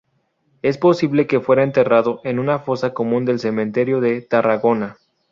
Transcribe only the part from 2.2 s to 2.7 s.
en una